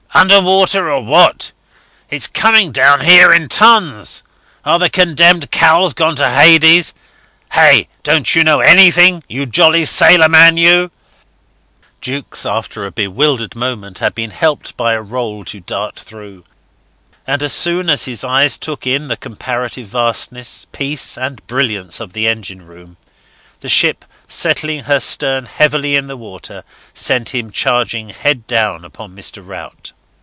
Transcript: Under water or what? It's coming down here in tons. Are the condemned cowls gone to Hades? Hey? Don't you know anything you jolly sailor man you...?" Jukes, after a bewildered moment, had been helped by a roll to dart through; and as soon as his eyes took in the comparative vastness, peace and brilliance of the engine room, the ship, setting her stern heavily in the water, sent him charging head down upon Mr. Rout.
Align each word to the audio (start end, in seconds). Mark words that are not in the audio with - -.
Under 0.13 0.41
water 0.41 0.91
or 0.91 1.01
what? 1.05 1.53
It's 2.09 2.27
coming 2.27 2.71
down 2.73 2.99
here 2.99 3.31
in 3.31 3.47
tons. 3.47 4.23
Are 4.65 4.77
the 4.77 4.89
condemned 4.89 5.51
cowls 5.51 5.93
gone 5.93 6.17
to 6.17 6.29
Hades? 6.29 6.93
Hey? 7.53 7.87
Don't 8.03 8.35
you 8.35 8.43
know 8.43 8.59
anything 8.59 9.23
you 9.29 9.45
jolly 9.45 9.85
sailor 9.85 10.27
man 10.27 10.57
you...?" 10.57 10.91
Jukes, 12.01 12.45
after 12.45 12.85
a 12.85 12.91
bewildered 12.91 13.55
moment, 13.55 13.99
had 13.99 14.13
been 14.13 14.31
helped 14.31 14.75
by 14.75 14.93
a 14.93 15.01
roll 15.01 15.45
to 15.45 15.61
dart 15.61 15.95
through; 15.97 16.43
and 17.25 17.41
as 17.41 17.53
soon 17.53 17.89
as 17.89 18.03
his 18.03 18.25
eyes 18.25 18.57
took 18.57 18.85
in 18.85 19.07
the 19.07 19.17
comparative 19.17 19.87
vastness, 19.87 20.67
peace 20.73 21.17
and 21.17 21.47
brilliance 21.47 22.01
of 22.01 22.11
the 22.11 22.27
engine 22.27 22.67
room, 22.67 22.97
the 23.61 23.69
ship, 23.69 24.03
setting 24.27 24.83
her 24.83 24.99
stern 24.99 25.45
heavily 25.45 25.95
in 25.95 26.07
the 26.07 26.17
water, 26.17 26.65
sent 26.93 27.29
him 27.33 27.49
charging 27.49 28.09
head 28.09 28.45
down 28.45 28.83
upon 28.83 29.15
Mr. 29.15 29.41
Rout. 29.43 29.93